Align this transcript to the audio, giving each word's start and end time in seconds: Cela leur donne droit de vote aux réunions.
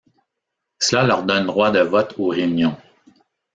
Cela 0.79 1.03
leur 1.03 1.21
donne 1.25 1.45
droit 1.45 1.69
de 1.69 1.77
vote 1.81 2.15
aux 2.17 2.29
réunions. 2.29 2.75